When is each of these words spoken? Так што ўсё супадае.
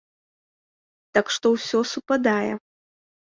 Так 1.17 1.25
што 1.35 1.45
ўсё 1.57 1.79
супадае. 1.93 2.51